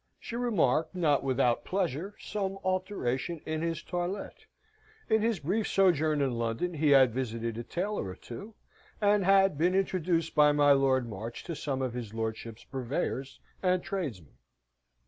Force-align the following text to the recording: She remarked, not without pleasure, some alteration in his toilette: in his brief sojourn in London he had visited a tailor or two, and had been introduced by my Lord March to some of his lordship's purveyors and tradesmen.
She 0.19 0.35
remarked, 0.35 0.95
not 0.95 1.23
without 1.23 1.63
pleasure, 1.63 2.15
some 2.19 2.57
alteration 2.63 3.39
in 3.45 3.61
his 3.61 3.83
toilette: 3.83 4.47
in 5.07 5.21
his 5.21 5.37
brief 5.37 5.67
sojourn 5.67 6.21
in 6.23 6.39
London 6.39 6.73
he 6.73 6.89
had 6.89 7.13
visited 7.13 7.55
a 7.59 7.63
tailor 7.63 8.07
or 8.07 8.15
two, 8.15 8.55
and 8.99 9.23
had 9.23 9.59
been 9.59 9.75
introduced 9.75 10.33
by 10.33 10.53
my 10.53 10.71
Lord 10.71 11.07
March 11.07 11.43
to 11.43 11.55
some 11.55 11.83
of 11.83 11.93
his 11.93 12.15
lordship's 12.15 12.63
purveyors 12.63 13.39
and 13.61 13.83
tradesmen. 13.83 14.37